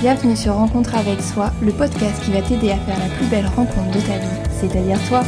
Bienvenue 0.00 0.36
sur 0.36 0.54
Rencontre 0.54 0.94
avec 0.94 1.20
soi, 1.20 1.50
le 1.60 1.72
podcast 1.72 2.22
qui 2.24 2.30
va 2.30 2.40
t'aider 2.40 2.70
à 2.70 2.78
faire 2.78 2.96
la 3.00 3.12
plus 3.16 3.26
belle 3.26 3.48
rencontre 3.48 3.90
de 3.90 4.00
ta 4.00 4.16
vie, 4.16 4.50
c'est-à-dire 4.60 4.96
toi. 5.08 5.24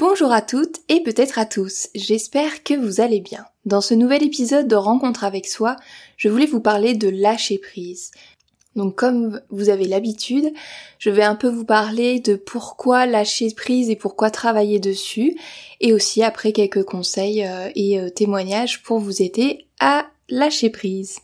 Bonjour 0.00 0.32
à 0.32 0.42
toutes 0.42 0.80
et 0.88 1.04
peut-être 1.04 1.38
à 1.38 1.46
tous, 1.46 1.88
j'espère 1.94 2.64
que 2.64 2.74
vous 2.74 3.00
allez 3.00 3.20
bien. 3.20 3.44
Dans 3.64 3.80
ce 3.80 3.94
nouvel 3.94 4.24
épisode 4.24 4.66
de 4.66 4.74
Rencontre 4.74 5.22
avec 5.22 5.46
soi, 5.46 5.76
je 6.16 6.28
voulais 6.28 6.46
vous 6.46 6.60
parler 6.60 6.94
de 6.94 7.08
lâcher 7.08 7.58
prise. 7.58 8.10
Donc 8.74 8.96
comme 8.96 9.40
vous 9.50 9.68
avez 9.68 9.84
l'habitude, 9.84 10.52
je 10.98 11.10
vais 11.10 11.22
un 11.22 11.34
peu 11.34 11.48
vous 11.48 11.64
parler 11.64 12.20
de 12.20 12.36
pourquoi 12.36 13.06
lâcher 13.06 13.52
prise 13.54 13.90
et 13.90 13.96
pourquoi 13.96 14.30
travailler 14.30 14.78
dessus, 14.78 15.36
et 15.80 15.92
aussi 15.92 16.22
après 16.22 16.52
quelques 16.52 16.84
conseils 16.84 17.44
euh, 17.44 17.68
et 17.74 18.00
euh, 18.00 18.08
témoignages 18.08 18.82
pour 18.82 18.98
vous 18.98 19.20
aider 19.20 19.66
à 19.78 20.06
lâcher 20.28 20.70
prise. 20.70 21.18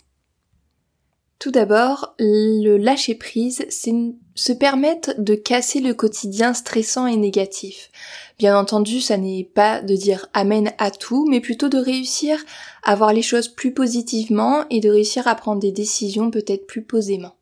Tout 1.39 1.53
d'abord, 1.53 2.17
le 2.19 2.77
lâcher 2.77 3.15
prise, 3.15 3.65
c'est 3.69 3.95
se 4.35 4.53
permettre 4.53 5.15
de 5.19 5.37
casser 5.37 5.79
le 5.81 5.95
quotidien 5.95 6.53
stressant 6.53 7.07
et 7.07 7.17
négatif. 7.17 7.91
Bien 8.39 8.59
entendu, 8.59 9.01
ça 9.01 9.17
n'est 9.17 9.45
pas 9.45 9.81
de 9.81 9.95
dire 9.95 10.27
amen 10.35 10.73
à 10.79 10.91
tout, 10.91 11.27
mais 11.29 11.41
plutôt 11.41 11.69
de 11.69 11.79
réussir 11.79 12.45
à 12.83 12.97
voir 12.97 13.13
les 13.13 13.23
choses 13.23 13.49
plus 13.49 13.73
positivement 13.73 14.65
et 14.71 14.81
de 14.81 14.91
réussir 14.91 15.29
à 15.29 15.37
prendre 15.37 15.61
des 15.61 15.73
décisions 15.73 16.33
peut-être 16.33 16.67
plus 16.67 16.83
posément. 16.83 17.38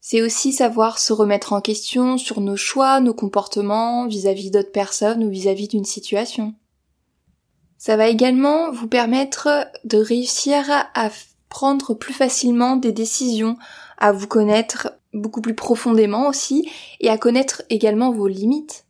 C'est 0.00 0.22
aussi 0.22 0.52
savoir 0.52 0.98
se 0.98 1.12
remettre 1.12 1.52
en 1.52 1.60
question 1.60 2.16
sur 2.16 2.40
nos 2.40 2.56
choix, 2.56 3.00
nos 3.00 3.14
comportements 3.14 4.06
vis-à-vis 4.06 4.50
d'autres 4.50 4.72
personnes 4.72 5.22
ou 5.22 5.28
vis-à-vis 5.30 5.68
d'une 5.68 5.84
situation. 5.84 6.54
Ça 7.76 7.96
va 7.96 8.08
également 8.08 8.70
vous 8.72 8.88
permettre 8.88 9.48
de 9.84 9.98
réussir 9.98 10.64
à 10.70 11.10
prendre 11.48 11.94
plus 11.94 12.14
facilement 12.14 12.76
des 12.76 12.92
décisions, 12.92 13.56
à 13.98 14.12
vous 14.12 14.26
connaître 14.26 14.92
beaucoup 15.12 15.40
plus 15.40 15.54
profondément 15.54 16.28
aussi 16.28 16.70
et 17.00 17.10
à 17.10 17.18
connaître 17.18 17.62
également 17.68 18.12
vos 18.12 18.28
limites. 18.28 18.86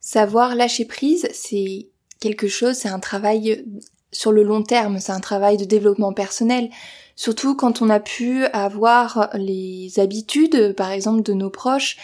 Savoir 0.00 0.54
lâcher 0.54 0.84
prise, 0.84 1.28
c'est 1.32 1.88
quelque 2.20 2.48
chose, 2.48 2.76
c'est 2.76 2.88
un 2.88 3.00
travail 3.00 3.64
sur 4.12 4.30
le 4.30 4.42
long 4.42 4.62
terme, 4.62 4.98
c'est 4.98 5.12
un 5.12 5.20
travail 5.20 5.56
de 5.56 5.64
développement 5.64 6.12
personnel. 6.12 6.70
Surtout 7.16 7.54
quand 7.54 7.82
on 7.82 7.90
a 7.90 8.00
pu 8.00 8.44
avoir 8.46 9.30
les 9.34 9.98
habitudes, 9.98 10.74
par 10.76 10.90
exemple, 10.90 11.22
de 11.22 11.32
nos 11.32 11.50
proches. 11.50 11.96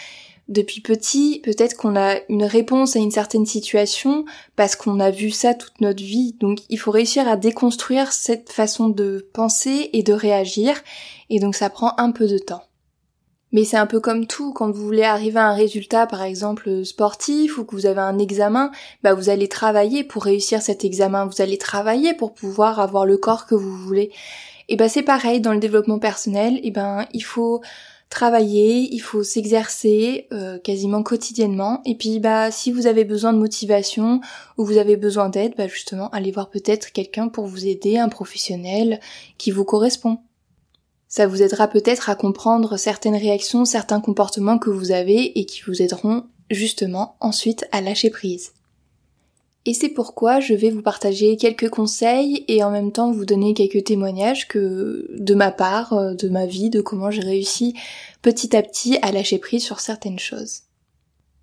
Depuis 0.48 0.80
petit, 0.80 1.42
peut-être 1.44 1.76
qu'on 1.76 1.94
a 1.94 2.16
une 2.30 2.44
réponse 2.44 2.96
à 2.96 3.00
une 3.00 3.10
certaine 3.10 3.44
situation 3.44 4.24
parce 4.56 4.76
qu'on 4.76 4.98
a 4.98 5.10
vu 5.10 5.30
ça 5.30 5.52
toute 5.52 5.80
notre 5.82 6.02
vie. 6.02 6.36
Donc 6.40 6.60
il 6.70 6.78
faut 6.78 6.90
réussir 6.90 7.28
à 7.28 7.36
déconstruire 7.36 8.12
cette 8.12 8.50
façon 8.50 8.88
de 8.88 9.28
penser 9.34 9.90
et 9.92 10.02
de 10.02 10.14
réagir. 10.14 10.74
Et 11.28 11.38
donc 11.38 11.54
ça 11.54 11.68
prend 11.68 11.92
un 11.98 12.12
peu 12.12 12.26
de 12.26 12.38
temps. 12.38 12.62
Mais 13.52 13.64
c'est 13.64 13.76
un 13.76 13.86
peu 13.86 14.00
comme 14.00 14.26
tout, 14.26 14.52
quand 14.52 14.70
vous 14.70 14.84
voulez 14.84 15.04
arriver 15.04 15.38
à 15.38 15.48
un 15.48 15.54
résultat, 15.54 16.06
par 16.06 16.22
exemple 16.22 16.84
sportif, 16.84 17.58
ou 17.58 17.64
que 17.64 17.74
vous 17.74 17.86
avez 17.86 18.00
un 18.00 18.18
examen, 18.18 18.70
bah 19.02 19.14
vous 19.14 19.30
allez 19.30 19.48
travailler 19.48 20.04
pour 20.04 20.24
réussir 20.24 20.60
cet 20.60 20.84
examen, 20.84 21.24
vous 21.26 21.40
allez 21.40 21.56
travailler 21.56 22.12
pour 22.12 22.34
pouvoir 22.34 22.78
avoir 22.78 23.06
le 23.06 23.16
corps 23.16 23.46
que 23.46 23.54
vous 23.54 23.76
voulez. 23.76 24.12
Et 24.68 24.76
ben 24.76 24.88
c'est 24.88 25.02
pareil 25.02 25.40
dans 25.40 25.52
le 25.52 25.60
développement 25.60 25.98
personnel, 25.98 26.60
et 26.62 26.70
ben 26.70 27.06
il 27.12 27.24
faut 27.24 27.62
travailler, 28.10 28.88
il 28.92 29.00
faut 29.00 29.22
s'exercer 29.22 30.28
euh, 30.32 30.58
quasiment 30.58 31.02
quotidiennement. 31.02 31.80
Et 31.84 31.94
puis 31.94 32.20
bah 32.20 32.50
si 32.50 32.72
vous 32.72 32.86
avez 32.86 33.04
besoin 33.04 33.32
de 33.32 33.38
motivation 33.38 34.20
ou 34.56 34.64
vous 34.64 34.76
avez 34.76 34.96
besoin 34.96 35.28
d'aide, 35.28 35.54
bah 35.56 35.68
justement 35.68 36.08
allez 36.10 36.30
voir 36.30 36.50
peut-être 36.50 36.92
quelqu'un 36.92 37.28
pour 37.28 37.46
vous 37.46 37.66
aider, 37.66 37.98
un 37.98 38.08
professionnel 38.08 39.00
qui 39.36 39.50
vous 39.50 39.64
correspond. 39.64 40.18
Ça 41.08 41.26
vous 41.26 41.42
aidera 41.42 41.68
peut-être 41.68 42.10
à 42.10 42.14
comprendre 42.14 42.76
certaines 42.76 43.16
réactions, 43.16 43.64
certains 43.64 44.00
comportements 44.00 44.58
que 44.58 44.68
vous 44.68 44.92
avez 44.92 45.38
et 45.38 45.46
qui 45.46 45.62
vous 45.66 45.80
aideront 45.80 46.24
justement 46.50 47.16
ensuite 47.20 47.66
à 47.72 47.80
lâcher 47.80 48.10
prise. 48.10 48.52
Et 49.68 49.74
c'est 49.74 49.90
pourquoi 49.90 50.40
je 50.40 50.54
vais 50.54 50.70
vous 50.70 50.80
partager 50.80 51.36
quelques 51.36 51.68
conseils 51.68 52.42
et 52.48 52.64
en 52.64 52.70
même 52.70 52.90
temps 52.90 53.12
vous 53.12 53.26
donner 53.26 53.52
quelques 53.52 53.84
témoignages 53.84 54.48
que 54.48 55.06
de 55.10 55.34
ma 55.34 55.52
part, 55.52 55.92
euh, 55.92 56.14
de 56.14 56.30
ma 56.30 56.46
vie, 56.46 56.70
de 56.70 56.80
comment 56.80 57.10
j'ai 57.10 57.20
réussi 57.20 57.74
petit 58.22 58.56
à 58.56 58.62
petit 58.62 58.96
à 59.02 59.12
lâcher 59.12 59.36
prise 59.36 59.62
sur 59.62 59.80
certaines 59.80 60.18
choses. 60.18 60.60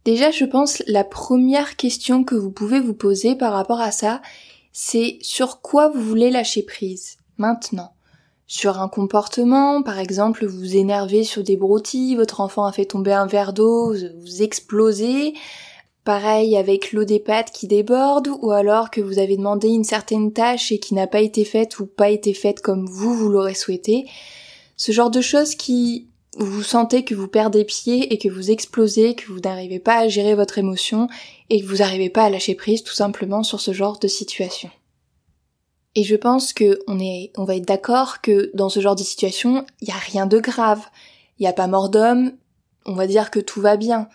Déjà, 0.06 0.32
je 0.32 0.44
pense 0.44 0.82
la 0.88 1.04
première 1.04 1.76
question 1.76 2.24
que 2.24 2.34
vous 2.34 2.50
pouvez 2.50 2.80
vous 2.80 2.96
poser 2.96 3.36
par 3.36 3.54
rapport 3.54 3.80
à 3.80 3.92
ça, 3.92 4.24
c'est 4.74 5.20
sur 5.22 5.62
quoi 5.62 5.90
vous 5.90 6.02
voulez 6.02 6.32
lâcher 6.32 6.64
prise 6.64 7.18
maintenant? 7.38 7.94
Sur 8.48 8.80
un 8.82 8.90
comportement, 8.90 9.84
par 9.84 10.00
exemple, 10.00 10.48
vous 10.48 10.58
vous 10.58 10.76
énervez 10.78 11.24
sur 11.24 11.44
des 11.44 11.58
broutilles, 11.58 12.16
votre 12.16 12.42
enfant 12.42 12.66
a 12.66 12.72
fait 12.72 12.86
tomber 12.86 13.14
un 13.14 13.28
verre 13.28 13.54
d'eau, 13.54 13.94
vous 13.94 14.42
explosez, 14.42 15.36
Pareil 16.06 16.56
avec 16.56 16.92
l'eau 16.92 17.04
des 17.04 17.20
pâtes 17.20 17.52
qui 17.52 17.66
déborde 17.66 18.30
ou 18.42 18.52
alors 18.52 18.92
que 18.92 19.02
vous 19.02 19.18
avez 19.18 19.38
demandé 19.38 19.70
une 19.70 19.84
certaine 19.84 20.32
tâche 20.32 20.72
et 20.72 20.78
qui 20.78 20.94
n'a 20.94 21.08
pas 21.08 21.20
été 21.20 21.44
faite 21.44 21.80
ou 21.80 21.88
pas 21.88 22.12
été 22.12 22.36
faite 22.36 22.62
comme 22.62 22.86
vous, 22.86 23.16
vous 23.16 23.28
l'aurez 23.28 23.56
souhaité. 23.56 24.06
Ce 24.78 24.92
genre 24.92 25.10
de 25.10 25.22
choses 25.22 25.56
qui 25.56 26.08
vous 26.38 26.62
sentez 26.62 27.04
que 27.04 27.16
vous 27.16 27.28
perdez 27.28 27.66
pied 27.66 28.14
et 28.14 28.20
que 28.20 28.30
vous 28.30 28.52
explosez, 28.52 29.16
que 29.16 29.32
vous 29.32 29.40
n'arrivez 29.40 29.80
pas 29.80 29.98
à 29.98 30.08
gérer 30.08 30.36
votre 30.36 30.60
émotion 30.60 31.08
et 31.50 31.60
que 31.60 31.66
vous 31.66 31.78
n'arrivez 31.78 32.12
pas 32.12 32.26
à 32.26 32.30
lâcher 32.30 32.54
prise 32.54 32.84
tout 32.84 32.94
simplement 32.94 33.42
sur 33.42 33.60
ce 33.60 33.74
genre 33.74 33.98
de 33.98 34.08
situation. 34.08 34.70
Et 35.96 36.04
je 36.04 36.16
pense 36.16 36.54
que 36.54 36.82
on 36.86 37.00
est, 37.00 37.32
on 37.36 37.46
va 37.46 37.56
être 37.56 37.68
d'accord 37.68 38.22
que 38.22 38.52
dans 38.54 38.70
ce 38.70 38.80
genre 38.80 38.96
de 38.96 39.04
situation, 39.04 39.66
il 39.82 39.86
n'y 39.88 39.94
a 39.94 39.98
rien 39.98 40.28
de 40.28 40.38
grave. 40.38 40.84
Il 41.40 41.44
n'y 41.44 41.48
a 41.48 41.54
pas 41.54 41.68
mort 41.68 41.90
d'homme. 41.90 42.34
On 42.86 42.94
va 42.94 43.08
dire 43.08 43.32
que 43.32 43.40
tout 43.40 43.62
va 43.62 43.76
bien. 43.76 44.08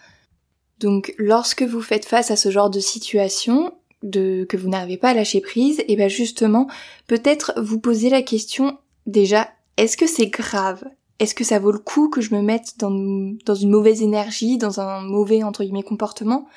Donc 0.81 1.15
lorsque 1.19 1.63
vous 1.63 1.83
faites 1.83 2.07
face 2.07 2.31
à 2.31 2.37
ce 2.37 2.51
genre 2.51 2.71
de 2.71 2.81
situation, 2.81 3.75
que 4.03 4.57
vous 4.57 4.69
n'arrivez 4.69 4.97
pas 4.97 5.11
à 5.11 5.15
lâcher 5.15 5.43
prise, 5.43 5.83
et 5.87 5.95
bien 5.95 6.09
justement, 6.09 6.67
peut-être 7.07 7.53
vous 7.61 7.79
poser 7.79 8.09
la 8.09 8.23
question 8.23 8.79
déjà, 9.07 9.49
est-ce 9.77 9.99
que 9.99 10.07
c'est 10.07 10.29
grave? 10.29 10.83
Est-ce 11.19 11.35
que 11.35 11.45
ça 11.45 11.59
vaut 11.59 11.71
le 11.71 11.79
coup 11.79 12.09
que 12.09 12.23
je 12.23 12.35
me 12.35 12.41
mette 12.41 12.79
dans, 12.79 12.91
une 12.91 13.71
mauvaise 13.71 14.03
énergie, 14.03 14.57
dans 14.57 14.81
un 14.81 15.03
mauvais 15.03 15.43
entre 15.43 15.65
guillemets 15.65 15.83
comportement? 15.83 16.49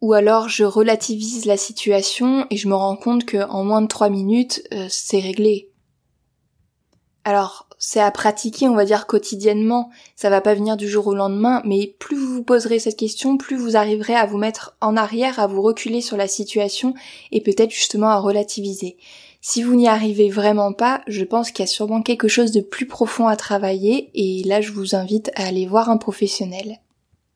Ou 0.00 0.12
alors 0.12 0.48
je 0.48 0.64
relativise 0.64 1.44
la 1.44 1.56
situation 1.56 2.46
et 2.50 2.56
je 2.56 2.68
me 2.68 2.74
rends 2.74 2.96
compte 2.96 3.24
que 3.24 3.48
en 3.48 3.64
moins 3.64 3.80
de 3.80 3.86
trois 3.86 4.10
minutes, 4.10 4.62
euh, 4.72 4.86
c'est 4.90 5.20
réglé. 5.20 5.70
Alors, 7.24 7.68
c'est 7.78 8.00
à 8.00 8.10
pratiquer, 8.10 8.68
on 8.68 8.74
va 8.74 8.84
dire, 8.84 9.06
quotidiennement. 9.06 9.90
Ça 10.14 10.30
va 10.30 10.40
pas 10.40 10.54
venir 10.54 10.76
du 10.76 10.88
jour 10.88 11.06
au 11.08 11.14
lendemain, 11.14 11.60
mais 11.64 11.94
plus 11.98 12.16
vous 12.16 12.25
vous 12.36 12.42
poserez 12.42 12.78
cette 12.78 12.98
question, 12.98 13.38
plus 13.38 13.56
vous 13.56 13.76
arriverez 13.76 14.14
à 14.14 14.26
vous 14.26 14.36
mettre 14.36 14.76
en 14.82 14.94
arrière, 14.94 15.40
à 15.40 15.46
vous 15.46 15.62
reculer 15.62 16.02
sur 16.02 16.18
la 16.18 16.28
situation 16.28 16.92
et 17.32 17.40
peut-être 17.40 17.70
justement 17.70 18.10
à 18.10 18.18
relativiser. 18.18 18.98
Si 19.40 19.62
vous 19.62 19.74
n'y 19.74 19.88
arrivez 19.88 20.28
vraiment 20.28 20.74
pas, 20.74 21.00
je 21.06 21.24
pense 21.24 21.50
qu'il 21.50 21.60
y 21.60 21.62
a 21.62 21.66
sûrement 21.66 22.02
quelque 22.02 22.28
chose 22.28 22.52
de 22.52 22.60
plus 22.60 22.86
profond 22.86 23.26
à 23.26 23.36
travailler 23.36 24.10
et 24.12 24.42
là 24.44 24.60
je 24.60 24.70
vous 24.70 24.94
invite 24.94 25.30
à 25.34 25.46
aller 25.46 25.66
voir 25.66 25.88
un 25.88 25.96
professionnel. 25.96 26.80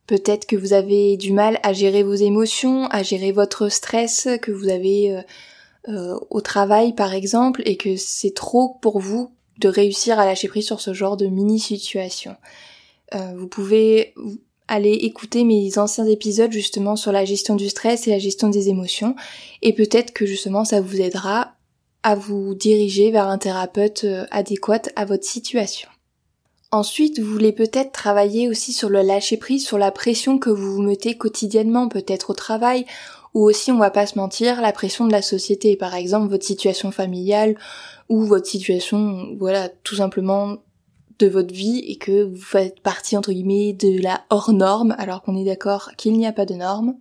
Peut-être 0.06 0.46
que 0.46 0.56
vous 0.56 0.74
avez 0.74 1.16
du 1.16 1.32
mal 1.32 1.58
à 1.62 1.72
gérer 1.72 2.02
vos 2.02 2.14
émotions, 2.14 2.84
à 2.88 3.02
gérer 3.02 3.32
votre 3.32 3.70
stress 3.70 4.28
que 4.42 4.52
vous 4.52 4.68
avez 4.68 5.16
euh, 5.16 5.22
euh, 5.88 6.18
au 6.28 6.42
travail 6.42 6.94
par 6.94 7.14
exemple 7.14 7.62
et 7.64 7.78
que 7.78 7.96
c'est 7.96 8.34
trop 8.34 8.76
pour 8.82 8.98
vous 8.98 9.32
de 9.60 9.68
réussir 9.68 10.18
à 10.18 10.26
lâcher 10.26 10.48
prise 10.48 10.66
sur 10.66 10.82
ce 10.82 10.92
genre 10.92 11.16
de 11.16 11.26
mini 11.26 11.58
situation. 11.58 12.36
Euh, 13.14 13.32
vous 13.34 13.48
pouvez 13.48 14.12
aller 14.70 14.92
écouter 14.92 15.44
mes 15.44 15.78
anciens 15.78 16.06
épisodes 16.06 16.52
justement 16.52 16.96
sur 16.96 17.12
la 17.12 17.24
gestion 17.24 17.56
du 17.56 17.68
stress 17.68 18.06
et 18.06 18.10
la 18.10 18.18
gestion 18.18 18.48
des 18.48 18.68
émotions 18.68 19.16
et 19.62 19.74
peut-être 19.74 20.12
que 20.12 20.24
justement 20.24 20.64
ça 20.64 20.80
vous 20.80 21.00
aidera 21.00 21.54
à 22.02 22.14
vous 22.14 22.54
diriger 22.54 23.10
vers 23.10 23.26
un 23.26 23.36
thérapeute 23.36 24.04
euh, 24.04 24.24
adéquat 24.30 24.82
à 24.96 25.04
votre 25.04 25.24
situation. 25.24 25.90
Ensuite, 26.70 27.18
vous 27.18 27.30
voulez 27.30 27.52
peut-être 27.52 27.90
travailler 27.90 28.48
aussi 28.48 28.72
sur 28.72 28.88
le 28.88 29.02
lâcher 29.02 29.36
prise, 29.36 29.66
sur 29.66 29.76
la 29.76 29.90
pression 29.90 30.38
que 30.38 30.50
vous 30.50 30.74
vous 30.74 30.82
mettez 30.82 31.16
quotidiennement, 31.18 31.88
peut-être 31.88 32.30
au 32.30 32.34
travail, 32.34 32.86
ou 33.34 33.42
aussi, 33.42 33.72
on 33.72 33.78
va 33.78 33.90
pas 33.90 34.06
se 34.06 34.16
mentir, 34.16 34.60
la 34.60 34.72
pression 34.72 35.04
de 35.04 35.12
la 35.12 35.20
société, 35.20 35.76
par 35.76 35.96
exemple 35.96 36.30
votre 36.30 36.46
situation 36.46 36.92
familiale, 36.92 37.56
ou 38.08 38.22
votre 38.22 38.46
situation, 38.46 39.34
voilà, 39.36 39.68
tout 39.82 39.96
simplement 39.96 40.58
de 41.20 41.28
votre 41.28 41.54
vie 41.54 41.78
et 41.86 41.96
que 41.96 42.24
vous 42.24 42.40
faites 42.40 42.80
partie 42.80 43.16
entre 43.16 43.32
guillemets 43.32 43.72
de 43.72 44.02
la 44.02 44.24
hors 44.30 44.52
norme 44.52 44.94
alors 44.98 45.22
qu'on 45.22 45.36
est 45.36 45.44
d'accord 45.44 45.92
qu'il 45.96 46.14
n'y 46.14 46.26
a 46.26 46.32
pas 46.32 46.46
de 46.46 46.54
norme. 46.54 46.96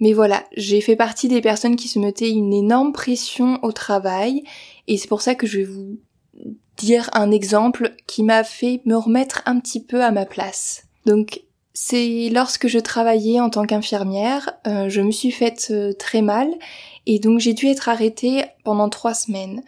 Mais 0.00 0.12
voilà, 0.12 0.44
j'ai 0.56 0.82
fait 0.82 0.96
partie 0.96 1.28
des 1.28 1.40
personnes 1.40 1.76
qui 1.76 1.88
se 1.88 1.98
mettaient 1.98 2.30
une 2.30 2.52
énorme 2.52 2.92
pression 2.92 3.58
au 3.64 3.72
travail 3.72 4.44
et 4.86 4.98
c'est 4.98 5.08
pour 5.08 5.22
ça 5.22 5.34
que 5.34 5.46
je 5.46 5.58
vais 5.58 5.64
vous 5.64 5.98
dire 6.76 7.08
un 7.14 7.30
exemple 7.30 7.94
qui 8.06 8.22
m'a 8.22 8.44
fait 8.44 8.82
me 8.84 8.96
remettre 8.96 9.42
un 9.46 9.58
petit 9.58 9.82
peu 9.82 10.04
à 10.04 10.10
ma 10.10 10.26
place. 10.26 10.84
Donc 11.06 11.40
c'est 11.72 12.28
lorsque 12.30 12.68
je 12.68 12.78
travaillais 12.78 13.40
en 13.40 13.48
tant 13.48 13.64
qu'infirmière, 13.64 14.52
euh, 14.66 14.90
je 14.90 15.00
me 15.00 15.10
suis 15.10 15.30
faite 15.30 15.68
euh, 15.70 15.94
très 15.94 16.20
mal 16.20 16.48
et 17.06 17.18
donc 17.18 17.40
j'ai 17.40 17.54
dû 17.54 17.66
être 17.66 17.88
arrêtée 17.88 18.44
pendant 18.64 18.90
trois 18.90 19.14
semaines. 19.14 19.62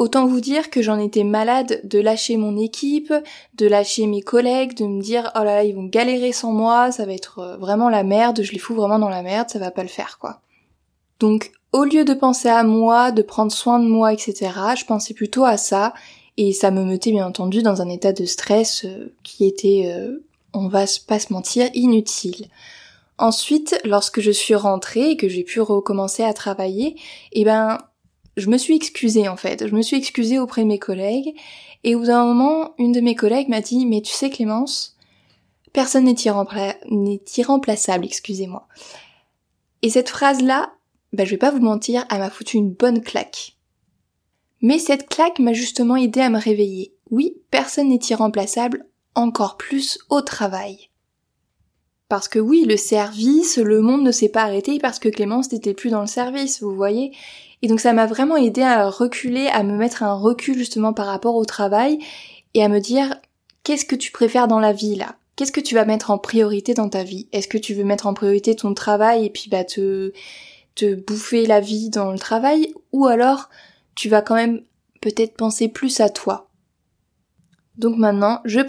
Autant 0.00 0.26
vous 0.26 0.40
dire 0.40 0.70
que 0.70 0.80
j'en 0.80 0.98
étais 0.98 1.24
malade 1.24 1.82
de 1.84 1.98
lâcher 1.98 2.38
mon 2.38 2.56
équipe, 2.56 3.12
de 3.52 3.66
lâcher 3.66 4.06
mes 4.06 4.22
collègues, 4.22 4.74
de 4.74 4.86
me 4.86 5.02
dire 5.02 5.30
oh 5.34 5.40
là 5.40 5.56
là 5.56 5.64
ils 5.64 5.74
vont 5.74 5.84
galérer 5.84 6.32
sans 6.32 6.52
moi, 6.52 6.90
ça 6.90 7.04
va 7.04 7.12
être 7.12 7.40
euh, 7.40 7.56
vraiment 7.58 7.90
la 7.90 8.02
merde, 8.02 8.42
je 8.42 8.50
les 8.52 8.58
fous 8.58 8.74
vraiment 8.74 8.98
dans 8.98 9.10
la 9.10 9.20
merde, 9.20 9.50
ça 9.50 9.58
va 9.58 9.70
pas 9.70 9.82
le 9.82 9.90
faire 9.90 10.16
quoi. 10.18 10.40
Donc 11.18 11.52
au 11.74 11.84
lieu 11.84 12.06
de 12.06 12.14
penser 12.14 12.48
à 12.48 12.62
moi, 12.62 13.12
de 13.12 13.20
prendre 13.20 13.52
soin 13.52 13.78
de 13.78 13.84
moi, 13.84 14.14
etc., 14.14 14.52
je 14.74 14.86
pensais 14.86 15.12
plutôt 15.12 15.44
à 15.44 15.58
ça 15.58 15.92
et 16.38 16.54
ça 16.54 16.70
me 16.70 16.82
mettait 16.82 17.10
bien 17.10 17.26
entendu 17.26 17.62
dans 17.62 17.82
un 17.82 17.90
état 17.90 18.14
de 18.14 18.24
stress 18.24 18.86
qui 19.22 19.44
était 19.44 19.94
on 20.54 20.68
va 20.68 20.86
pas 21.08 21.18
se 21.18 21.30
mentir, 21.30 21.68
inutile. 21.74 22.46
Ensuite, 23.18 23.78
lorsque 23.84 24.20
je 24.20 24.30
suis 24.30 24.54
rentrée 24.54 25.10
et 25.10 25.16
que 25.18 25.28
j'ai 25.28 25.44
pu 25.44 25.60
recommencer 25.60 26.24
à 26.24 26.32
travailler, 26.32 26.96
eh 27.32 27.44
ben, 27.44 27.76
je 28.36 28.48
me 28.48 28.58
suis 28.58 28.76
excusée 28.76 29.28
en 29.28 29.36
fait. 29.36 29.66
Je 29.66 29.74
me 29.74 29.82
suis 29.82 29.96
excusée 29.96 30.38
auprès 30.38 30.62
de 30.62 30.68
mes 30.68 30.78
collègues 30.78 31.34
et 31.84 31.94
au 31.94 32.00
bout 32.00 32.06
d'un 32.06 32.24
moment, 32.24 32.74
une 32.78 32.92
de 32.92 33.00
mes 33.00 33.14
collègues 33.14 33.48
m'a 33.48 33.60
dit 33.60 33.86
"Mais 33.86 34.00
tu 34.00 34.12
sais 34.12 34.30
Clémence, 34.30 34.96
personne 35.72 36.04
n'est 36.04 37.24
irremplaçable, 37.36 38.04
excusez-moi." 38.04 38.66
Et 39.82 39.90
cette 39.90 40.10
phrase-là, 40.10 40.72
ben, 41.12 41.24
je 41.24 41.32
vais 41.32 41.38
pas 41.38 41.50
vous 41.50 41.60
mentir, 41.60 42.04
elle 42.10 42.18
m'a 42.18 42.30
foutu 42.30 42.56
une 42.56 42.72
bonne 42.72 43.02
claque. 43.02 43.56
Mais 44.62 44.78
cette 44.78 45.08
claque 45.08 45.38
m'a 45.38 45.54
justement 45.54 45.96
aidé 45.96 46.20
à 46.20 46.30
me 46.30 46.38
réveiller. 46.38 46.94
Oui, 47.10 47.36
personne 47.50 47.88
n'est 47.88 48.00
irremplaçable, 48.10 48.86
encore 49.14 49.56
plus 49.56 49.98
au 50.10 50.20
travail. 50.20 50.90
Parce 52.08 52.28
que 52.28 52.38
oui, 52.38 52.64
le 52.66 52.76
service, 52.76 53.56
le 53.56 53.80
monde 53.80 54.02
ne 54.02 54.12
s'est 54.12 54.28
pas 54.28 54.42
arrêté 54.42 54.78
parce 54.78 54.98
que 54.98 55.08
Clémence 55.08 55.50
n'était 55.52 55.74
plus 55.74 55.90
dans 55.90 56.00
le 56.00 56.06
service, 56.06 56.62
vous 56.62 56.74
voyez. 56.74 57.12
Et 57.62 57.68
donc 57.68 57.80
ça 57.80 57.92
m'a 57.92 58.06
vraiment 58.06 58.36
aidé 58.36 58.62
à 58.62 58.88
reculer, 58.88 59.48
à 59.48 59.62
me 59.62 59.76
mettre 59.76 60.02
un 60.02 60.14
recul 60.14 60.56
justement 60.56 60.92
par 60.92 61.06
rapport 61.06 61.36
au 61.36 61.44
travail 61.44 61.98
et 62.54 62.62
à 62.62 62.68
me 62.68 62.80
dire 62.80 63.16
qu'est-ce 63.64 63.84
que 63.84 63.96
tu 63.96 64.12
préfères 64.12 64.48
dans 64.48 64.60
la 64.60 64.72
vie 64.72 64.96
là? 64.96 65.16
Qu'est-ce 65.36 65.52
que 65.52 65.60
tu 65.60 65.74
vas 65.74 65.84
mettre 65.84 66.10
en 66.10 66.18
priorité 66.18 66.74
dans 66.74 66.88
ta 66.88 67.02
vie? 67.02 67.28
Est-ce 67.32 67.48
que 67.48 67.58
tu 67.58 67.74
veux 67.74 67.84
mettre 67.84 68.06
en 68.06 68.14
priorité 68.14 68.54
ton 68.54 68.74
travail 68.74 69.24
et 69.26 69.30
puis 69.30 69.48
bah 69.50 69.64
te 69.64 70.12
te 70.74 70.94
bouffer 70.94 71.46
la 71.46 71.60
vie 71.60 71.90
dans 71.90 72.12
le 72.12 72.18
travail? 72.18 72.74
Ou 72.92 73.06
alors 73.06 73.48
tu 73.94 74.08
vas 74.08 74.22
quand 74.22 74.34
même 74.34 74.62
peut-être 75.00 75.36
penser 75.36 75.68
plus 75.68 76.00
à 76.00 76.08
toi? 76.08 76.50
Donc 77.76 77.96
maintenant, 77.96 78.40
je 78.44 78.60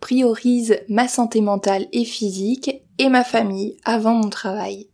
priorise 0.00 0.78
ma 0.88 1.06
santé 1.06 1.40
mentale 1.40 1.86
et 1.92 2.04
physique 2.04 2.82
et 2.98 3.08
ma 3.08 3.22
famille 3.22 3.76
avant 3.84 4.14
mon 4.14 4.28
travail. 4.28 4.88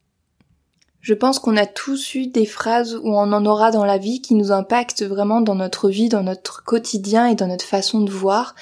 Je 1.06 1.14
pense 1.14 1.38
qu'on 1.38 1.56
a 1.56 1.66
tous 1.66 2.16
eu 2.16 2.26
des 2.26 2.46
phrases 2.46 2.96
où 2.96 3.10
on 3.14 3.32
en 3.32 3.46
aura 3.46 3.70
dans 3.70 3.84
la 3.84 3.96
vie 3.96 4.20
qui 4.20 4.34
nous 4.34 4.50
impactent 4.50 5.04
vraiment 5.04 5.40
dans 5.40 5.54
notre 5.54 5.88
vie, 5.88 6.08
dans 6.08 6.24
notre 6.24 6.64
quotidien 6.64 7.28
et 7.28 7.36
dans 7.36 7.46
notre 7.46 7.64
façon 7.64 8.00
de 8.00 8.10
voir. 8.10 8.56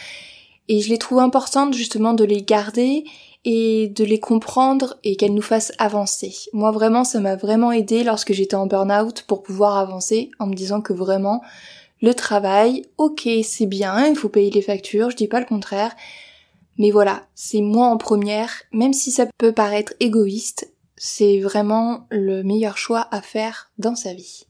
Et 0.69 0.83
je 0.83 0.91
les 0.91 0.99
trouve 0.99 1.21
importantes 1.21 1.73
justement 1.73 2.13
de 2.13 2.23
les 2.23 2.43
garder 2.43 3.05
et 3.47 3.89
de 3.89 4.05
les 4.05 4.21
comprendre 4.21 4.99
et 5.05 5.17
qu'elles 5.17 5.33
nous 5.33 5.41
fassent 5.41 5.73
avancer. 5.79 6.35
Moi 6.53 6.71
vraiment, 6.71 7.03
ça 7.03 7.19
m'a 7.19 7.35
vraiment 7.35 7.73
aidé 7.73 8.05
lorsque 8.05 8.35
j'étais 8.35 8.57
en 8.57 8.67
burn-out 8.67 9.25
pour 9.27 9.43
pouvoir 9.43 9.79
avancer 9.79 10.31
en 10.39 10.47
me 10.47 10.55
disant 10.55 10.83
que 10.83 10.93
vraiment, 10.93 11.41
le 12.03 12.13
travail, 12.13 12.85
ok, 12.99 13.27
c'est 13.43 13.65
bien, 13.65 14.07
il 14.07 14.17
faut 14.17 14.29
payer 14.29 14.51
les 14.51 14.61
factures, 14.61 15.09
je 15.09 15.17
dis 15.17 15.29
pas 15.29 15.41
le 15.41 15.47
contraire. 15.47 15.97
Mais 16.77 16.91
voilà, 16.91 17.23
c'est 17.35 17.63
moi 17.63 17.87
en 17.87 17.97
première, 17.97 18.51
même 18.71 18.93
si 18.93 19.13
ça 19.13 19.25
peut 19.39 19.53
paraître 19.53 19.95
égoïste, 19.99 20.74
c'est 21.07 21.39
vraiment 21.39 22.07
le 22.09 22.43
meilleur 22.43 22.79
choix 22.79 23.09
à 23.11 23.21
faire 23.21 23.71
dans 23.77 23.95
sa 23.95 24.15
vie. 24.15 24.47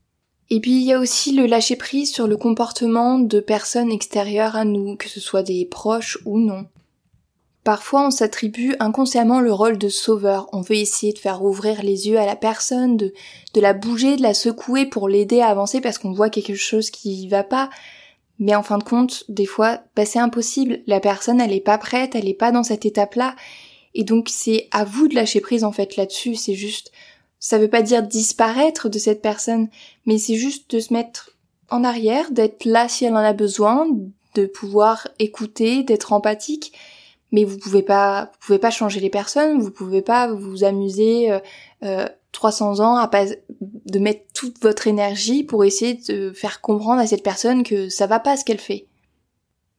Et 0.50 0.60
puis 0.60 0.70
il 0.70 0.84
y 0.84 0.92
a 0.92 1.00
aussi 1.00 1.32
le 1.32 1.46
lâcher 1.46 1.74
prise 1.74 2.12
sur 2.12 2.28
le 2.28 2.36
comportement 2.36 3.18
de 3.18 3.40
personnes 3.40 3.90
extérieures 3.90 4.54
à 4.54 4.64
nous, 4.64 4.94
que 4.94 5.08
ce 5.08 5.18
soit 5.18 5.42
des 5.42 5.64
proches 5.64 6.16
ou 6.24 6.38
non. 6.38 6.66
Parfois, 7.64 8.06
on 8.06 8.12
s'attribue 8.12 8.76
inconsciemment 8.78 9.40
le 9.40 9.52
rôle 9.52 9.78
de 9.78 9.88
sauveur. 9.88 10.48
On 10.52 10.60
veut 10.60 10.76
essayer 10.76 11.12
de 11.12 11.18
faire 11.18 11.42
ouvrir 11.42 11.82
les 11.82 12.06
yeux 12.06 12.20
à 12.20 12.26
la 12.26 12.36
personne, 12.36 12.96
de, 12.98 13.12
la 13.56 13.72
bouger, 13.72 14.14
de 14.14 14.22
la 14.22 14.32
secouer 14.32 14.86
pour 14.86 15.08
l'aider 15.08 15.40
à 15.40 15.48
avancer 15.48 15.80
parce 15.80 15.98
qu'on 15.98 16.12
voit 16.12 16.30
quelque 16.30 16.54
chose 16.54 16.90
qui 16.90 17.26
va 17.26 17.42
pas. 17.42 17.68
Mais 18.38 18.54
en 18.54 18.62
fin 18.62 18.78
de 18.78 18.84
compte, 18.84 19.24
des 19.28 19.46
fois, 19.46 19.80
bah, 19.96 20.06
c'est 20.06 20.20
impossible. 20.20 20.82
La 20.86 21.00
personne, 21.00 21.40
elle 21.40 21.52
est 21.52 21.60
pas 21.60 21.78
prête, 21.78 22.14
elle 22.14 22.28
est 22.28 22.32
pas 22.32 22.52
dans 22.52 22.62
cette 22.62 22.86
étape-là. 22.86 23.34
Et 23.94 24.04
donc, 24.04 24.28
c'est 24.28 24.68
à 24.70 24.84
vous 24.84 25.08
de 25.08 25.14
lâcher 25.14 25.40
prise, 25.40 25.64
en 25.64 25.72
fait, 25.72 25.96
là-dessus. 25.96 26.34
C'est 26.34 26.54
juste, 26.54 26.92
ça 27.38 27.58
veut 27.58 27.68
pas 27.68 27.82
dire 27.82 28.02
disparaître 28.02 28.88
de 28.88 28.98
cette 28.98 29.22
personne, 29.22 29.68
mais 30.06 30.18
c'est 30.18 30.36
juste 30.36 30.74
de 30.74 30.80
se 30.80 30.92
mettre 30.92 31.30
en 31.70 31.84
arrière, 31.84 32.30
d'être 32.30 32.64
là 32.64 32.88
si 32.88 33.04
elle 33.04 33.14
en 33.14 33.18
a 33.18 33.32
besoin, 33.32 33.86
de 34.34 34.46
pouvoir 34.46 35.08
écouter, 35.18 35.82
d'être 35.82 36.12
empathique 36.12 36.72
mais 37.34 37.44
vous 37.44 37.58
pouvez 37.58 37.82
pas, 37.82 38.30
vous 38.32 38.46
pouvez 38.46 38.58
pas 38.60 38.70
changer 38.70 39.00
les 39.00 39.10
personnes, 39.10 39.58
vous 39.58 39.72
pouvez 39.72 40.02
pas 40.02 40.32
vous 40.32 40.62
amuser 40.62 41.32
euh, 41.32 41.40
euh, 41.82 42.06
300 42.30 42.78
ans 42.78 42.94
à 42.94 43.08
pas 43.08 43.24
de 43.60 43.98
mettre 43.98 44.22
toute 44.34 44.62
votre 44.62 44.86
énergie 44.86 45.42
pour 45.42 45.64
essayer 45.64 45.94
de 45.94 46.30
faire 46.30 46.60
comprendre 46.60 47.00
à 47.00 47.08
cette 47.08 47.24
personne 47.24 47.64
que 47.64 47.88
ça 47.88 48.06
va 48.06 48.20
pas 48.20 48.36
ce 48.36 48.44
qu'elle 48.44 48.60
fait. 48.60 48.86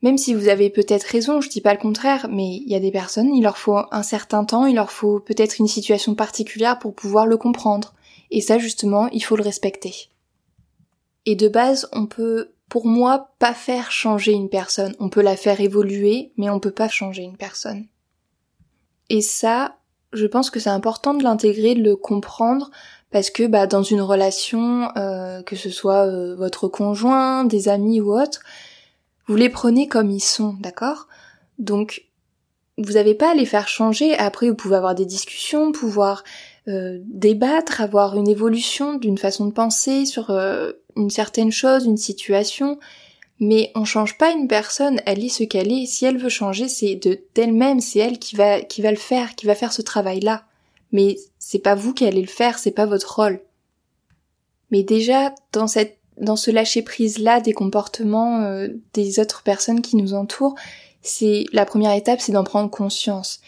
Même 0.06 0.20
si 0.20 0.36
vous 0.36 0.50
avez 0.50 0.70
peut-être 0.70 1.06
raison, 1.06 1.42
je 1.42 1.50
dis 1.50 1.62
pas 1.62 1.74
le 1.74 1.80
contraire, 1.80 2.28
mais 2.30 2.58
il 2.58 2.70
y 2.70 2.76
a 2.76 2.80
des 2.80 2.92
personnes, 2.92 3.34
il 3.34 3.42
leur 3.42 3.58
faut 3.58 3.80
un 3.90 4.04
certain 4.04 4.46
temps, 4.46 4.68
il 4.68 4.76
leur 4.76 4.92
faut 4.92 5.20
peut-être 5.20 5.58
une 5.58 5.68
situation 5.68 6.14
particulière 6.14 6.78
pour 6.78 6.94
pouvoir 6.94 7.26
le 7.26 7.38
comprendre. 7.38 7.96
Et 8.30 8.40
ça, 8.40 8.60
justement, 8.60 9.08
il 9.08 9.22
faut 9.22 9.36
le 9.36 9.42
respecter. 9.42 9.96
Et 11.26 11.36
de 11.36 11.48
base, 11.48 11.90
on 11.92 12.06
peut 12.06 12.52
pour 12.70 12.86
moi, 12.86 13.32
pas 13.40 13.56
faire 13.56 13.92
changer 13.92 14.34
une 14.34 14.50
personne. 14.50 14.96
On 15.00 15.10
peut 15.10 15.24
la 15.24 15.36
faire 15.36 15.60
évoluer, 15.60 16.32
mais 16.38 16.52
on 16.52 16.60
peut 16.60 16.70
pas 16.70 16.88
changer 16.88 17.24
une 17.24 17.38
personne. 17.38 17.88
Et 19.10 19.22
ça, 19.22 19.78
je 20.14 20.28
pense 20.28 20.52
que 20.52 20.60
c'est 20.60 20.70
important 20.70 21.16
de 21.16 21.24
l'intégrer, 21.24 21.74
de 21.74 21.82
le 21.82 21.96
comprendre, 21.96 22.70
parce 23.10 23.32
que 23.32 23.48
bah, 23.48 23.66
dans 23.66 23.82
une 23.82 24.02
relation, 24.02 24.88
euh, 24.98 25.42
que 25.42 25.56
ce 25.56 25.72
soit 25.72 26.06
euh, 26.06 26.36
votre 26.36 26.68
conjoint, 26.68 27.44
des 27.44 27.70
amis 27.70 28.02
ou 28.02 28.14
autre, 28.14 28.42
vous 29.28 29.36
les 29.36 29.50
prenez 29.50 29.88
comme 29.88 30.12
ils 30.12 30.24
sont, 30.24 30.56
d'accord? 30.60 31.08
Donc, 31.60 32.06
vous 32.78 32.94
n'avez 32.94 33.16
pas 33.16 33.32
à 33.32 33.36
les 33.36 33.46
faire 33.46 33.68
changer. 33.68 34.16
Après, 34.18 34.50
vous 34.50 34.56
pouvez 34.56 34.76
avoir 34.76 34.96
des 34.96 35.06
discussions, 35.06 35.72
pouvoir 35.72 36.24
euh, 36.68 37.00
débattre, 37.06 37.82
avoir 37.82 38.18
une 38.18 38.28
évolution 38.28 38.96
d'une 38.96 39.18
façon 39.18 39.46
de 39.46 39.54
penser 39.54 40.06
sur 40.06 40.30
euh, 40.30 40.74
une 40.96 41.10
certaine 41.10 41.52
chose, 41.52 41.86
une 41.86 41.98
situation, 41.98 42.80
mais 43.40 43.72
on 43.76 43.86
change 43.86 44.18
pas 44.18 44.32
une 44.32 44.48
personne, 44.48 45.02
elle 45.06 45.24
est 45.24 45.30
ce 45.30 45.44
qu'elle 45.44 45.72
est. 45.72 45.86
Si 45.86 46.06
elle 46.06 46.18
veut 46.18 46.30
changer, 46.30 46.68
c'est 46.68 46.96
de 46.96 47.20
d'elle-même, 47.34 47.82
c'est 47.82 48.00
elle 48.00 48.20
qui 48.20 48.36
va 48.36 48.62
qui 48.62 48.82
va 48.82 48.92
le 48.92 48.98
faire, 48.98 49.36
qui 49.36 49.46
va 49.46 49.56
faire 49.56 49.74
ce 49.74 49.82
travail-là. 49.82 50.46
Mais 50.92 51.18
c'est 51.38 51.60
pas 51.60 51.76
vous 51.76 51.94
qui 51.94 52.06
allez 52.06 52.22
le 52.22 52.28
faire, 52.28 52.58
c'est 52.58 52.72
pas 52.72 52.86
votre 52.86 53.16
rôle. 53.16 53.42
Mais 54.72 54.84
déjà 54.84 55.34
dans 55.52 55.68
cette 55.68 56.00
dans 56.20 56.36
ce 56.36 56.52
lâcher 56.52 56.82
prise 56.82 57.20
là 57.20 57.42
des 57.42 57.54
comportements 57.54 58.42
euh, 58.42 58.68
des 58.94 59.20
autres 59.20 59.44
personnes 59.44 59.82
qui 59.82 59.96
nous 59.96 60.14
entourent, 60.14 60.56
c'est 61.02 61.46
la 61.52 61.66
première 61.66 61.94
étape, 61.94 62.22
c'est 62.22 62.32
d'en 62.32 62.44
prendre 62.44 62.70
conscience. 62.70 63.42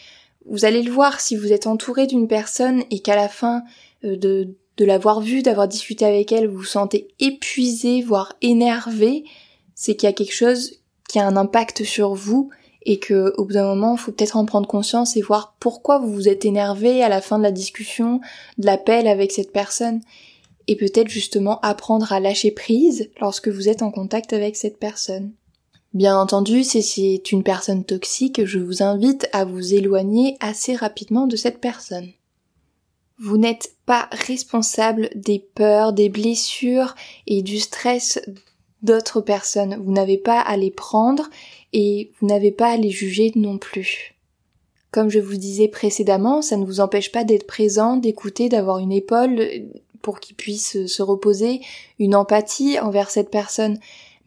Vous 0.46 0.64
allez 0.64 0.82
le 0.82 0.92
voir 0.92 1.20
si 1.20 1.36
vous 1.36 1.52
êtes 1.52 1.66
entouré 1.66 2.06
d'une 2.06 2.28
personne 2.28 2.82
et 2.90 3.00
qu'à 3.00 3.16
la 3.16 3.28
fin 3.28 3.62
euh, 4.04 4.16
de, 4.16 4.54
de 4.76 4.84
l'avoir 4.84 5.20
vue, 5.20 5.42
d'avoir 5.42 5.68
discuté 5.68 6.04
avec 6.04 6.32
elle, 6.32 6.46
vous 6.46 6.58
vous 6.58 6.64
sentez 6.64 7.08
épuisé, 7.18 8.02
voire 8.02 8.34
énervé, 8.42 9.24
c'est 9.74 9.94
qu'il 9.96 10.08
y 10.08 10.10
a 10.10 10.14
quelque 10.14 10.34
chose 10.34 10.78
qui 11.08 11.18
a 11.18 11.26
un 11.26 11.36
impact 11.36 11.84
sur 11.84 12.14
vous 12.14 12.50
et 12.82 12.98
que 12.98 13.34
au 13.36 13.44
bout 13.44 13.54
d'un 13.54 13.66
moment, 13.66 13.96
il 13.96 13.98
faut 13.98 14.12
peut-être 14.12 14.36
en 14.36 14.44
prendre 14.44 14.68
conscience 14.68 15.16
et 15.16 15.20
voir 15.20 15.56
pourquoi 15.58 15.98
vous 15.98 16.12
vous 16.12 16.28
êtes 16.28 16.44
énervé 16.44 17.02
à 17.02 17.08
la 17.08 17.20
fin 17.20 17.38
de 17.38 17.42
la 17.42 17.50
discussion, 17.50 18.20
de 18.58 18.66
l'appel 18.66 19.06
avec 19.08 19.32
cette 19.32 19.52
personne 19.52 20.00
et 20.68 20.76
peut-être 20.76 21.08
justement 21.08 21.58
apprendre 21.60 22.12
à 22.12 22.20
lâcher 22.20 22.52
prise 22.52 23.10
lorsque 23.20 23.48
vous 23.48 23.68
êtes 23.68 23.82
en 23.82 23.90
contact 23.90 24.32
avec 24.32 24.54
cette 24.54 24.78
personne. 24.78 25.32
Bien 25.94 26.20
entendu, 26.20 26.62
si 26.62 26.82
c'est 26.82 27.32
une 27.32 27.42
personne 27.42 27.84
toxique, 27.84 28.44
je 28.44 28.58
vous 28.58 28.82
invite 28.82 29.26
à 29.32 29.46
vous 29.46 29.74
éloigner 29.74 30.36
assez 30.38 30.76
rapidement 30.76 31.26
de 31.26 31.34
cette 31.34 31.60
personne. 31.60 32.08
Vous 33.18 33.38
n'êtes 33.38 33.72
pas 33.86 34.08
responsable 34.12 35.08
des 35.14 35.38
peurs, 35.38 35.94
des 35.94 36.10
blessures 36.10 36.94
et 37.26 37.42
du 37.42 37.58
stress 37.58 38.20
d'autres 38.82 39.22
personnes. 39.22 39.80
Vous 39.82 39.90
n'avez 39.90 40.18
pas 40.18 40.40
à 40.40 40.56
les 40.56 40.70
prendre 40.70 41.28
et 41.72 42.12
vous 42.20 42.28
n'avez 42.28 42.52
pas 42.52 42.68
à 42.68 42.76
les 42.76 42.90
juger 42.90 43.32
non 43.34 43.58
plus. 43.58 44.14
Comme 44.90 45.10
je 45.10 45.18
vous 45.18 45.36
disais 45.36 45.68
précédemment, 45.68 46.42
ça 46.42 46.56
ne 46.56 46.64
vous 46.64 46.80
empêche 46.80 47.12
pas 47.12 47.24
d'être 47.24 47.46
présent, 47.46 47.96
d'écouter, 47.96 48.48
d'avoir 48.48 48.78
une 48.78 48.92
épaule 48.92 49.40
pour 50.02 50.20
qu'il 50.20 50.36
puisse 50.36 50.86
se 50.86 51.02
reposer, 51.02 51.60
une 51.98 52.14
empathie 52.14 52.78
envers 52.78 53.10
cette 53.10 53.30
personne 53.30 53.78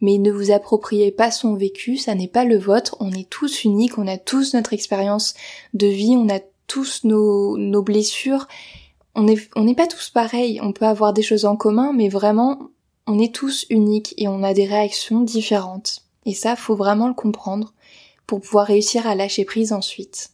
mais 0.02 0.18
ne 0.18 0.32
vous 0.32 0.50
appropriez 0.50 1.12
pas 1.12 1.30
son 1.30 1.54
vécu, 1.54 1.96
ça 1.96 2.16
n'est 2.16 2.28
pas 2.28 2.44
le 2.44 2.58
vôtre, 2.58 2.96
on 2.98 3.12
est 3.12 3.30
tous 3.30 3.62
uniques, 3.62 3.98
on 3.98 4.08
a 4.08 4.18
tous 4.18 4.52
notre 4.52 4.72
expérience 4.72 5.34
de 5.74 5.86
vie, 5.86 6.16
on 6.18 6.28
a 6.28 6.40
tous 6.66 7.04
nos, 7.04 7.82
blessures. 7.82 8.48
On 9.14 9.22
n'est 9.22 9.38
on 9.54 9.64
n'est 9.64 9.76
pas 9.76 9.86
tous 9.86 10.10
pareils. 10.10 10.58
On 10.60 10.72
peut 10.72 10.86
avoir 10.86 11.12
des 11.12 11.22
choses 11.22 11.44
en 11.44 11.54
commun, 11.54 11.92
mais 11.92 12.08
vraiment, 12.08 12.70
on 13.06 13.18
est 13.18 13.32
tous 13.32 13.64
uniques 13.70 14.14
et 14.16 14.26
on 14.26 14.42
a 14.42 14.54
des 14.54 14.66
réactions 14.66 15.20
différentes. 15.20 16.02
Et 16.26 16.34
ça, 16.34 16.56
faut 16.56 16.76
vraiment 16.76 17.08
le 17.08 17.14
comprendre 17.14 17.72
pour 18.26 18.40
pouvoir 18.40 18.66
réussir 18.66 19.06
à 19.06 19.14
lâcher 19.14 19.44
prise 19.44 19.72
ensuite. 19.72 20.30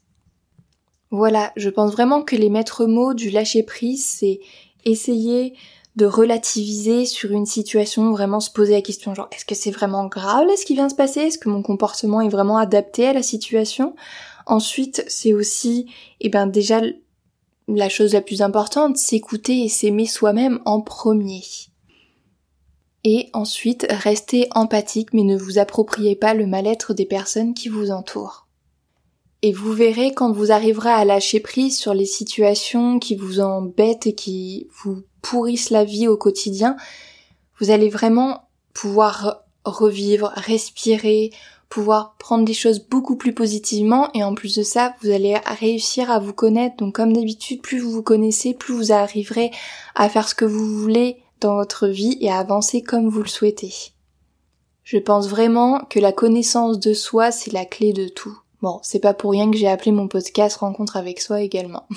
Voilà, 1.11 1.53
je 1.57 1.69
pense 1.69 1.93
vraiment 1.93 2.23
que 2.23 2.37
les 2.37 2.51
maîtres 2.51 2.87
mots 2.87 3.15
du 3.15 3.31
lâcher 3.31 3.63
prise, 3.63 4.05
c'est 4.05 4.41
essayer 4.85 5.55
de 5.97 6.07
relativiser 6.07 7.07
sur 7.07 7.33
une 7.33 7.47
situation, 7.47 8.13
vraiment 8.13 8.41
se 8.41 8.51
poser 8.51 8.75
la 8.75 8.83
question 8.83 9.15
genre 9.15 9.29
est-ce 9.33 9.45
que 9.45 9.57
c'est 9.57 9.73
vraiment 9.73 10.07
grave 10.07 10.47
ce 10.57 10.65
qui 10.65 10.75
vient 10.75 10.87
de 10.87 10.93
se 10.93 10.97
passer? 10.97 11.21
Est-ce 11.21 11.39
que 11.39 11.49
mon 11.49 11.63
comportement 11.63 12.21
est 12.21 12.29
vraiment 12.29 12.59
adapté 12.59 13.07
à 13.07 13.13
la 13.13 13.23
situation? 13.23 13.97
Ensuite, 14.47 15.05
c'est 15.09 15.33
aussi, 15.33 15.87
eh 16.21 16.29
ben 16.29 16.47
déjà 16.47 16.81
la 17.69 17.89
chose 17.89 18.15
la 18.15 18.23
plus 18.23 18.43
importante, 18.43 18.97
s'écouter 18.97 19.65
et 19.65 19.69
s'aimer 19.69 20.07
soi-même 20.07 20.61
en 20.65 20.81
premier. 20.81 21.43
Et 23.05 23.29
ensuite, 23.33 23.87
restez 23.91 24.49
empathique 24.53 25.13
mais 25.13 25.23
ne 25.23 25.37
vous 25.37 25.59
appropriez 25.59 26.17
pas 26.17 26.35
le 26.35 26.47
mal-être 26.47 26.95
des 26.95 27.07
personnes 27.07 27.55
qui 27.55 27.69
vous 27.69 27.91
entourent. 27.91 28.48
Et 29.43 29.53
vous 29.53 29.73
verrez 29.73 30.13
quand 30.15 30.33
vous 30.33 30.51
arriverez 30.51 30.91
à 30.91 31.05
lâcher 31.05 31.41
prise 31.41 31.79
sur 31.79 31.95
les 31.95 32.07
situations 32.07 32.99
qui 32.99 33.15
vous 33.15 33.41
embêtent 33.41 34.07
et 34.07 34.15
qui 34.15 34.69
vous 34.83 35.03
pourrissent 35.23 35.71
la 35.71 35.85
vie 35.85 36.09
au 36.09 36.17
quotidien, 36.17 36.77
vous 37.61 37.71
allez 37.71 37.89
vraiment 37.89 38.49
pouvoir 38.75 39.45
revivre, 39.65 40.33
respirer, 40.35 41.31
pouvoir 41.69 42.17
prendre 42.19 42.45
des 42.45 42.55
choses 42.55 42.81
beaucoup 42.81 43.17
plus 43.17 43.35
positivement 43.35 44.11
et 44.15 44.25
en 44.25 44.35
plus 44.35 44.57
de 44.57 44.63
ça, 44.63 44.95
vous 45.03 45.11
allez 45.11 45.37
réussir 45.45 46.11
à 46.11 46.19
vous 46.19 46.33
connaître. 46.33 46.77
Donc 46.77 46.95
comme 46.95 47.13
d'habitude, 47.13 47.63
plus 47.63 47.79
vous 47.79 47.91
vous 47.91 48.03
connaissez, 48.03 48.55
plus 48.55 48.75
vous 48.75 48.93
arriverez 48.93 49.51
à 49.95 50.09
faire 50.09 50.29
ce 50.29 50.35
que 50.35 50.45
vous 50.45 50.67
voulez 50.79 51.19
dans 51.41 51.55
votre 51.55 51.87
vie 51.87 52.17
et 52.21 52.31
à 52.31 52.39
avancer 52.39 52.83
comme 52.83 53.09
vous 53.09 53.23
le 53.23 53.29
souhaitez. 53.29 53.73
Je 54.83 54.99
pense 54.99 55.29
vraiment 55.29 55.81
que 55.91 56.01
la 56.01 56.13
connaissance 56.13 56.81
de 56.81 56.95
soi, 56.95 57.31
c'est 57.31 57.53
la 57.53 57.67
clé 57.67 57.93
de 57.93 58.09
tout. 58.09 58.37
Bon, 58.61 58.81
c'est 58.83 58.99
pas 58.99 59.15
pour 59.15 59.31
rien 59.31 59.51
que 59.51 59.57
j'ai 59.57 59.69
appelé 59.69 59.93
mon 59.93 60.09
podcast 60.09 60.57
Rencontre 60.57 60.97
avec 60.97 61.21
soi 61.21 61.43
également. 61.43 61.87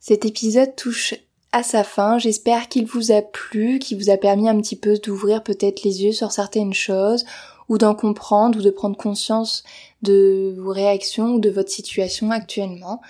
Cet 0.00 0.24
épisode 0.24 0.74
touche 0.74 1.14
à 1.52 1.62
sa 1.62 1.84
fin, 1.84 2.18
j'espère 2.18 2.68
qu'il 2.68 2.86
vous 2.86 3.12
a 3.12 3.22
plu, 3.22 3.78
qu'il 3.78 3.98
vous 3.98 4.10
a 4.10 4.16
permis 4.16 4.48
un 4.48 4.60
petit 4.60 4.76
peu 4.76 4.98
d'ouvrir 4.98 5.42
peut-être 5.42 5.82
les 5.82 6.04
yeux 6.04 6.12
sur 6.12 6.32
certaines 6.32 6.74
choses, 6.74 7.24
ou 7.68 7.78
d'en 7.78 7.94
comprendre, 7.94 8.58
ou 8.58 8.62
de 8.62 8.70
prendre 8.70 8.96
conscience 8.96 9.62
de 10.02 10.54
vos 10.58 10.72
réactions 10.72 11.34
ou 11.34 11.40
de 11.40 11.50
votre 11.50 11.70
situation 11.70 12.30
actuellement. 12.30 13.00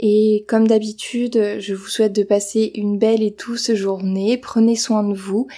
Et 0.00 0.44
comme 0.46 0.68
d'habitude, 0.68 1.58
je 1.58 1.74
vous 1.74 1.88
souhaite 1.88 2.12
de 2.12 2.22
passer 2.22 2.70
une 2.74 2.98
belle 2.98 3.22
et 3.22 3.32
douce 3.32 3.74
journée. 3.74 4.38
Prenez 4.38 4.76
soin 4.76 5.02
de 5.02 5.14
vous. 5.14 5.48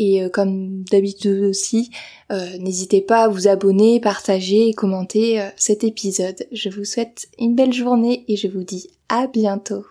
Et 0.00 0.22
euh, 0.22 0.30
comme 0.30 0.82
d'habitude 0.84 1.42
aussi, 1.42 1.90
euh, 2.32 2.56
n'hésitez 2.58 3.02
pas 3.02 3.24
à 3.24 3.28
vous 3.28 3.48
abonner, 3.48 4.00
partager 4.00 4.68
et 4.68 4.74
commenter 4.74 5.40
euh, 5.40 5.48
cet 5.56 5.84
épisode. 5.84 6.46
Je 6.52 6.70
vous 6.70 6.86
souhaite 6.86 7.28
une 7.38 7.54
belle 7.54 7.74
journée 7.74 8.24
et 8.26 8.36
je 8.36 8.48
vous 8.48 8.64
dis 8.64 8.88
à 9.10 9.26
bientôt. 9.26 9.84